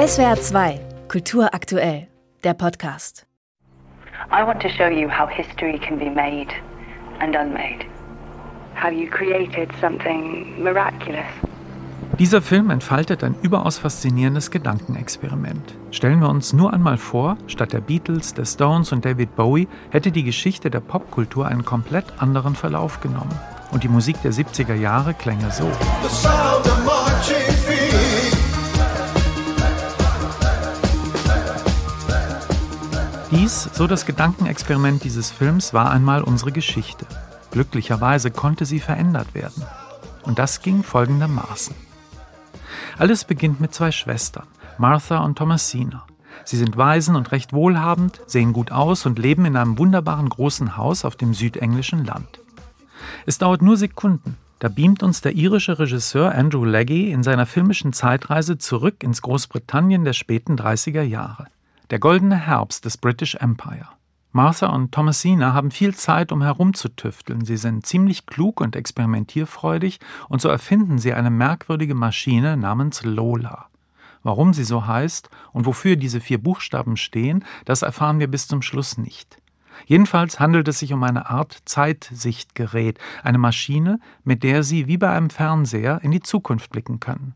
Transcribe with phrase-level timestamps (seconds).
[0.00, 2.08] SWR 2, Kultur aktuell,
[2.42, 3.26] der Podcast.
[4.32, 6.46] I want to show you how history can be made
[7.18, 7.84] and unmade.
[8.82, 11.26] How you created something miraculous.
[12.18, 15.74] Dieser Film entfaltet ein überaus faszinierendes Gedankenexperiment.
[15.90, 20.12] Stellen wir uns nur einmal vor, statt der Beatles, der Stones und David Bowie hätte
[20.12, 23.38] die Geschichte der Popkultur einen komplett anderen Verlauf genommen.
[23.70, 25.70] Und die Musik der 70er Jahre klänge so.
[33.30, 37.06] Dies, so das Gedankenexperiment dieses Films, war einmal unsere Geschichte.
[37.52, 39.62] Glücklicherweise konnte sie verändert werden.
[40.24, 41.76] Und das ging folgendermaßen.
[42.98, 44.48] Alles beginnt mit zwei Schwestern,
[44.78, 46.06] Martha und Thomasina.
[46.44, 50.76] Sie sind Waisen und recht wohlhabend, sehen gut aus und leben in einem wunderbaren großen
[50.76, 52.40] Haus auf dem südenglischen Land.
[53.26, 57.92] Es dauert nur Sekunden, da beamt uns der irische Regisseur Andrew Leggy in seiner filmischen
[57.92, 61.46] Zeitreise zurück ins Großbritannien der späten 30er Jahre.
[61.90, 63.88] Der goldene Herbst des British Empire.
[64.30, 67.44] Martha und Thomasina haben viel Zeit, um herumzutüfteln.
[67.44, 73.66] Sie sind ziemlich klug und experimentierfreudig und so erfinden sie eine merkwürdige Maschine namens Lola.
[74.22, 78.62] Warum sie so heißt und wofür diese vier Buchstaben stehen, das erfahren wir bis zum
[78.62, 79.38] Schluss nicht.
[79.84, 85.10] Jedenfalls handelt es sich um eine Art Zeitsichtgerät, eine Maschine, mit der sie wie bei
[85.10, 87.34] einem Fernseher in die Zukunft blicken können.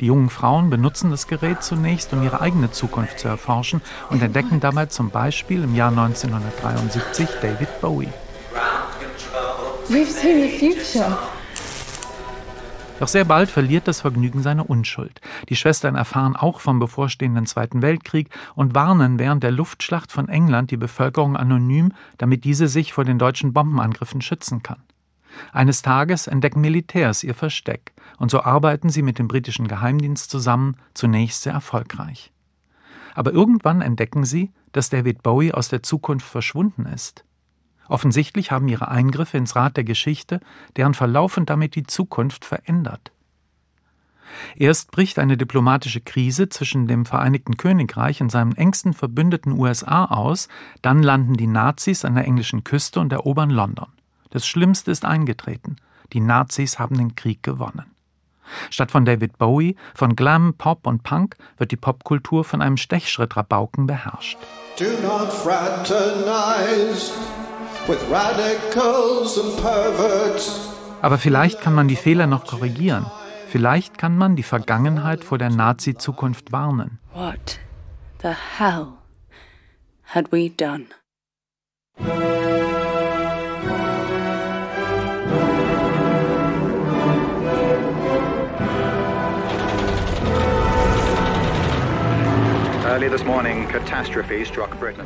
[0.00, 4.60] Die jungen Frauen benutzen das Gerät zunächst, um ihre eigene Zukunft zu erforschen und entdecken
[4.60, 8.12] dabei zum Beispiel im Jahr 1973 David Bowie.
[9.88, 11.16] We've seen the future.
[12.98, 15.20] Doch sehr bald verliert das Vergnügen seine Unschuld.
[15.48, 20.72] Die Schwestern erfahren auch vom bevorstehenden Zweiten Weltkrieg und warnen während der Luftschlacht von England
[20.72, 24.82] die Bevölkerung anonym, damit diese sich vor den deutschen Bombenangriffen schützen kann.
[25.52, 30.76] Eines Tages entdecken Militärs ihr Versteck und so arbeiten sie mit dem britischen Geheimdienst zusammen,
[30.94, 32.32] zunächst sehr erfolgreich.
[33.14, 37.24] Aber irgendwann entdecken sie, dass David Bowie aus der Zukunft verschwunden ist.
[37.88, 40.40] Offensichtlich haben ihre Eingriffe ins Rad der Geschichte
[40.76, 43.12] deren Verlauf und damit die Zukunft verändert.
[44.56, 50.48] Erst bricht eine diplomatische Krise zwischen dem Vereinigten Königreich und seinem engsten Verbündeten USA aus,
[50.82, 53.88] dann landen die Nazis an der englischen Küste und erobern London.
[54.30, 55.76] Das Schlimmste ist eingetreten.
[56.12, 57.94] Die Nazis haben den Krieg gewonnen.
[58.70, 63.86] Statt von David Bowie, von Glam, Pop und Punk wird die Popkultur von einem Stechschritt-Rabauken
[63.86, 64.38] beherrscht.
[64.78, 67.12] Do not fraternize
[67.86, 70.70] with radicals and perverts.
[71.02, 73.06] Aber vielleicht kann man die Fehler noch korrigieren.
[73.48, 76.98] Vielleicht kann man die Vergangenheit vor der Nazi-Zukunft warnen.
[77.14, 77.58] What
[78.22, 78.88] the hell
[80.04, 80.86] had we done?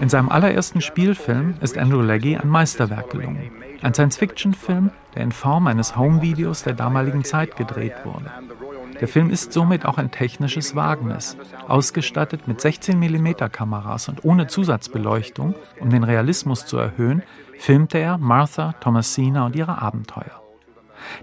[0.00, 3.50] In seinem allerersten Spielfilm ist Andrew Leggy ein Meisterwerk gelungen.
[3.80, 8.30] Ein Science-Fiction-Film, der in Form eines Home-Videos der damaligen Zeit gedreht wurde.
[9.00, 11.38] Der Film ist somit auch ein technisches Wagnis.
[11.66, 17.22] Ausgestattet mit 16 mm Kameras und ohne Zusatzbeleuchtung, um den Realismus zu erhöhen,
[17.58, 20.42] filmte er Martha, Thomasina und ihre Abenteuer.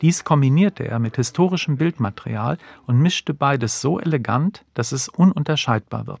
[0.00, 6.20] Dies kombinierte er mit historischem Bildmaterial und mischte beides so elegant, dass es ununterscheidbar wird.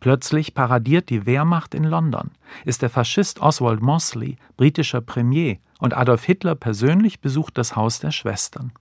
[0.00, 2.30] Plötzlich paradiert die Wehrmacht in London,
[2.64, 8.10] ist der Faschist Oswald Mosley britischer Premier und Adolf Hitler persönlich besucht das Haus der
[8.10, 8.72] Schwestern.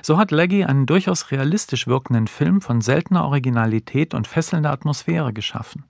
[0.00, 5.84] So hat Leggy einen durchaus realistisch wirkenden Film von seltener Originalität und fesselnder Atmosphäre geschaffen.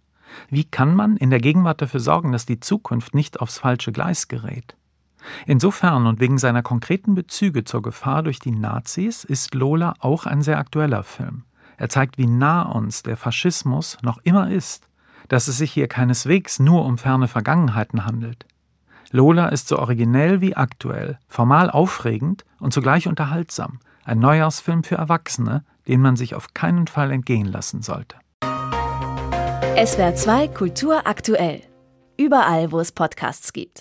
[0.48, 4.28] Wie kann man in der Gegenwart dafür sorgen, dass die Zukunft nicht aufs falsche Gleis
[4.28, 4.76] gerät?
[5.46, 10.42] Insofern und wegen seiner konkreten Bezüge zur Gefahr durch die Nazis ist Lola auch ein
[10.42, 11.44] sehr aktueller Film.
[11.82, 14.86] Er zeigt, wie nah uns der Faschismus noch immer ist,
[15.26, 18.46] dass es sich hier keineswegs nur um ferne Vergangenheiten handelt.
[19.10, 25.64] Lola ist so originell wie aktuell, formal aufregend und zugleich unterhaltsam, ein Neujahrsfilm für Erwachsene,
[25.88, 28.14] den man sich auf keinen Fall entgehen lassen sollte.
[29.84, 31.62] SWR 2 Kultur aktuell.
[32.16, 33.80] Überall, wo es Podcasts gibt.